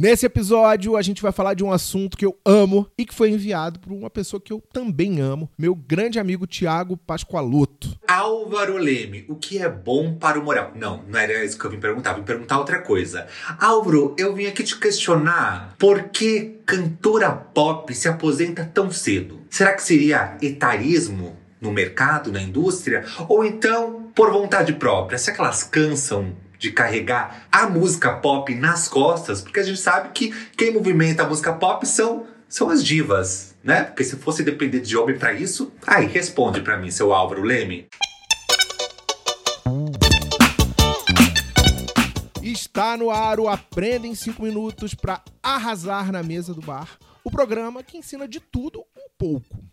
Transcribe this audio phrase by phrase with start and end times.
[0.00, 3.30] Nesse episódio, a gente vai falar de um assunto que eu amo e que foi
[3.30, 7.98] enviado por uma pessoa que eu também amo, meu grande amigo Tiago Pascoaloto.
[8.06, 10.70] Álvaro Leme, o que é bom para o moral?
[10.76, 13.26] Não, não era isso que eu vim perguntar, vim perguntar outra coisa.
[13.58, 19.40] Álvaro, eu vim aqui te questionar por que cantora pop se aposenta tão cedo?
[19.50, 23.04] Será que seria etarismo no mercado, na indústria?
[23.28, 25.18] Ou então por vontade própria?
[25.18, 30.10] Será que elas cansam de carregar a música pop nas costas, porque a gente sabe
[30.10, 33.84] que quem movimenta a música pop são, são as divas, né?
[33.84, 37.86] Porque se fosse depender de homem para isso, aí responde para mim, seu Álvaro Leme.
[42.42, 46.98] Está no ar o Aprenda em 5 minutos para arrasar na mesa do bar.
[47.22, 49.67] O programa que ensina de tudo um pouco.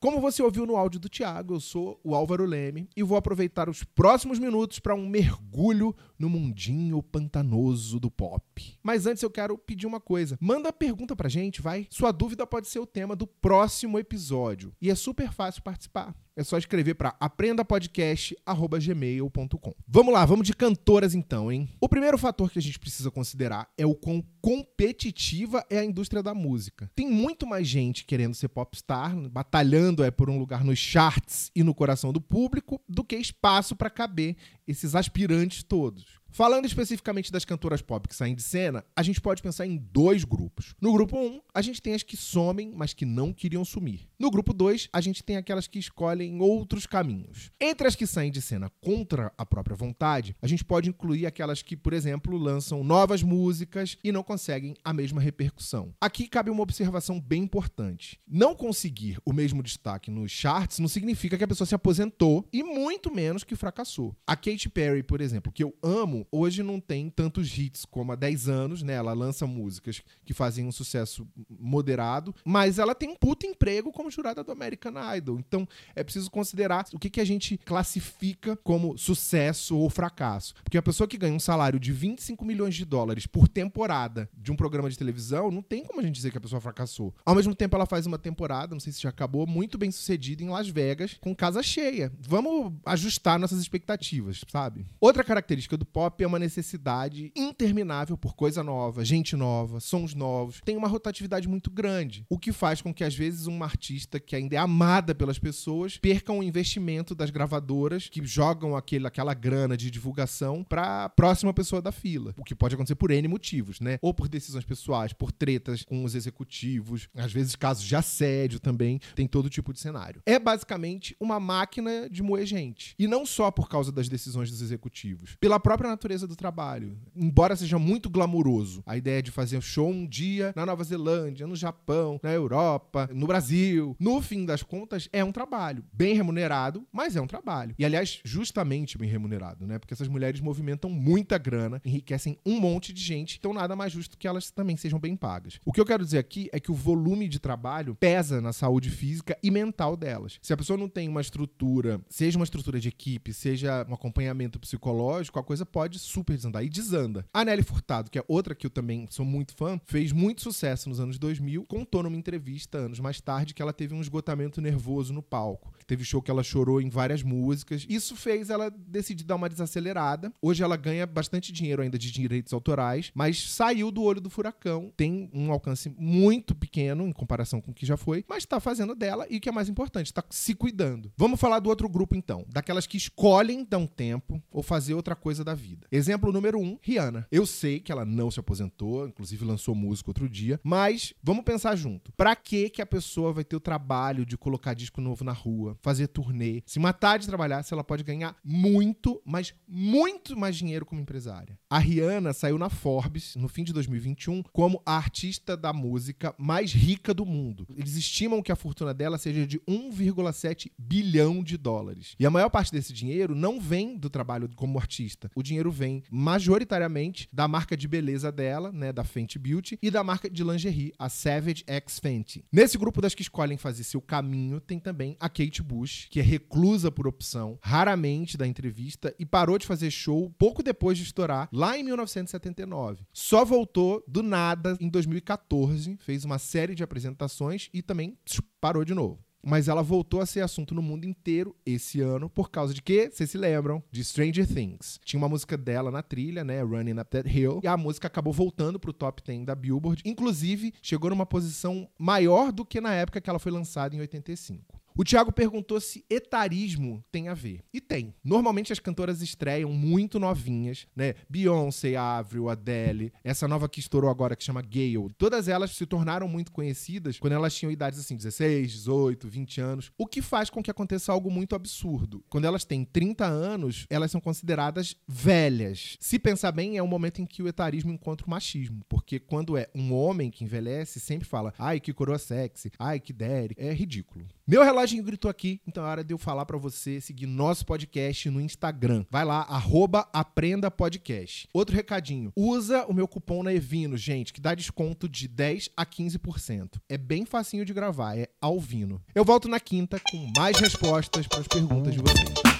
[0.00, 3.68] Como você ouviu no áudio do Thiago, eu sou o Álvaro Leme e vou aproveitar
[3.68, 8.78] os próximos minutos para um mergulho no mundinho pantanoso do pop.
[8.80, 10.38] Mas antes eu quero pedir uma coisa.
[10.40, 11.88] Manda pergunta pra gente, vai.
[11.90, 14.72] Sua dúvida pode ser o tema do próximo episódio.
[14.80, 16.14] E é super fácil participar.
[16.38, 19.74] É só escrever para aprendapodcast@gmail.com.
[19.88, 21.68] Vamos lá, vamos de cantoras então, hein?
[21.80, 26.22] O primeiro fator que a gente precisa considerar é o quão competitiva é a indústria
[26.22, 26.88] da música.
[26.94, 31.64] Tem muito mais gente querendo ser popstar, batalhando é por um lugar nos charts e
[31.64, 36.20] no coração do público, do que espaço para caber esses aspirantes todos.
[36.30, 40.22] Falando especificamente das cantoras pop que saem de cena, a gente pode pensar em dois
[40.22, 40.76] grupos.
[40.80, 44.07] No grupo 1, um, a gente tem as que somem, mas que não queriam sumir.
[44.20, 47.52] No grupo 2, a gente tem aquelas que escolhem outros caminhos.
[47.60, 51.62] Entre as que saem de cena contra a própria vontade, a gente pode incluir aquelas
[51.62, 55.94] que, por exemplo, lançam novas músicas e não conseguem a mesma repercussão.
[56.00, 58.18] Aqui cabe uma observação bem importante.
[58.26, 62.64] Não conseguir o mesmo destaque nos charts não significa que a pessoa se aposentou e
[62.64, 64.16] muito menos que fracassou.
[64.26, 68.16] A Katy Perry, por exemplo, que eu amo hoje não tem tantos hits como há
[68.16, 68.94] 10 anos, né?
[68.94, 74.07] Ela lança músicas que fazem um sucesso moderado, mas ela tem um puto emprego como
[74.10, 75.38] jurada do American Idol.
[75.38, 80.54] Então é preciso considerar o que, que a gente classifica como sucesso ou fracasso.
[80.62, 84.52] Porque a pessoa que ganha um salário de 25 milhões de dólares por temporada de
[84.52, 87.14] um programa de televisão, não tem como a gente dizer que a pessoa fracassou.
[87.24, 90.42] Ao mesmo tempo, ela faz uma temporada, não sei se já acabou, muito bem sucedida
[90.42, 92.12] em Las Vegas, com casa cheia.
[92.20, 94.86] Vamos ajustar nossas expectativas, sabe?
[95.00, 100.60] Outra característica do pop é uma necessidade interminável por coisa nova, gente nova, sons novos.
[100.64, 104.36] Tem uma rotatividade muito grande, o que faz com que às vezes uma artista que
[104.36, 109.76] ainda é amada pelas pessoas perca o investimento das gravadoras que jogam aquele, aquela grana
[109.76, 112.34] de divulgação para a próxima pessoa da fila.
[112.36, 113.98] O que pode acontecer por N motivos, né?
[114.00, 119.00] Ou por decisões pessoais, por tretas com os executivos, às vezes casos de assédio também,
[119.14, 120.22] tem todo tipo de cenário.
[120.26, 122.94] É basicamente uma máquina de moer gente.
[122.98, 126.96] E não só por causa das decisões dos executivos, pela própria natureza do trabalho.
[127.14, 131.46] Embora seja muito glamuroso, a ideia de fazer um show um dia na Nova Zelândia,
[131.46, 135.84] no Japão, na Europa, no Brasil, no fim das contas, é um trabalho.
[135.92, 137.74] Bem remunerado, mas é um trabalho.
[137.78, 139.78] E, aliás, justamente bem remunerado, né?
[139.78, 144.16] Porque essas mulheres movimentam muita grana, enriquecem um monte de gente, então nada mais justo
[144.18, 145.60] que elas também sejam bem pagas.
[145.64, 148.90] O que eu quero dizer aqui é que o volume de trabalho pesa na saúde
[148.90, 150.38] física e mental delas.
[150.42, 154.58] Se a pessoa não tem uma estrutura, seja uma estrutura de equipe, seja um acompanhamento
[154.58, 156.64] psicológico, a coisa pode super desandar.
[156.64, 157.24] E desanda.
[157.32, 160.88] A Nelly Furtado, que é outra que eu também sou muito fã, fez muito sucesso
[160.88, 165.12] nos anos 2000, contou numa entrevista anos mais tarde que ela teve um esgotamento nervoso
[165.12, 165.72] no palco.
[165.86, 167.86] Teve show que ela chorou em várias músicas.
[167.88, 170.32] Isso fez ela decidir dar uma desacelerada.
[170.42, 174.92] Hoje ela ganha bastante dinheiro ainda de direitos autorais, mas saiu do olho do furacão.
[174.96, 178.96] Tem um alcance muito pequeno em comparação com o que já foi, mas tá fazendo
[178.96, 181.12] dela e o que é mais importante, tá se cuidando.
[181.16, 185.14] Vamos falar do outro grupo então, daquelas que escolhem dar um tempo ou fazer outra
[185.14, 185.86] coisa da vida.
[185.92, 187.28] Exemplo número um, Rihanna.
[187.30, 191.76] Eu sei que ela não se aposentou, inclusive lançou música outro dia, mas vamos pensar
[191.76, 192.12] junto.
[192.12, 195.76] Pra que que a pessoa vai ter o trabalho de colocar disco novo na rua,
[195.82, 200.86] fazer turnê, se matar de trabalhar, se ela pode ganhar muito, mas muito mais dinheiro
[200.86, 201.58] como empresária?
[201.68, 206.72] A Rihanna saiu na Forbes no fim de 2021 como a artista da música mais
[206.72, 207.66] rica do mundo.
[207.76, 212.14] Eles estimam que a fortuna dela seja de 1,7 bilhão de dólares.
[212.18, 215.30] E a maior parte desse dinheiro não vem do trabalho como artista.
[215.34, 220.02] O dinheiro vem majoritariamente da marca de beleza dela, né, da Fenty Beauty, e da
[220.02, 222.46] marca de lingerie, a Savage X Fenty.
[222.50, 226.22] Nesse grupo das que escolhem fazer seu caminho, tem também a Kate Bush, que é
[226.22, 231.48] reclusa por opção, raramente da entrevista, e parou de fazer show pouco depois de estourar,
[231.52, 233.04] lá em 1979.
[233.12, 238.16] Só voltou do nada em 2014, fez uma série de apresentações e também
[238.60, 239.27] parou de novo.
[239.42, 243.10] Mas ela voltou a ser assunto no mundo inteiro esse ano por causa de quê?
[243.12, 243.82] Vocês se lembram?
[243.90, 245.00] De Stranger Things.
[245.04, 246.62] Tinha uma música dela na trilha, né?
[246.62, 247.60] Running Up That Hill.
[247.62, 250.02] E a música acabou voltando pro top 10 da Billboard.
[250.04, 254.78] Inclusive, chegou numa posição maior do que na época que ela foi lançada em 85.
[255.00, 257.62] O Thiago perguntou se etarismo tem a ver.
[257.72, 258.12] E tem.
[258.24, 261.14] Normalmente as cantoras estreiam muito novinhas, né?
[261.28, 265.14] Beyoncé, Avril, Adele, essa nova que estourou agora que chama Gale.
[265.16, 269.92] Todas elas se tornaram muito conhecidas quando elas tinham idades assim, 16, 18, 20 anos,
[269.96, 272.24] o que faz com que aconteça algo muito absurdo.
[272.28, 275.96] Quando elas têm 30 anos, elas são consideradas velhas.
[276.00, 279.56] Se pensar bem, é um momento em que o etarismo encontra o machismo, porque quando
[279.56, 283.54] é um homem que envelhece, sempre fala: "Ai, que coroa sexy, ai, que daddy".
[283.56, 284.26] É ridículo.
[284.44, 288.30] Meu reloginho gritou aqui, então é hora de eu falar para você seguir nosso podcast
[288.30, 289.04] no Instagram.
[289.10, 291.46] Vai lá, arroba Aprenda Podcast.
[291.52, 295.84] Outro recadinho, usa o meu cupom na Evino, gente, que dá desconto de 10 a
[295.84, 296.80] 15%.
[296.88, 299.02] É bem facinho de gravar, é Alvino.
[299.14, 302.57] Eu volto na quinta com mais respostas para as perguntas de vocês.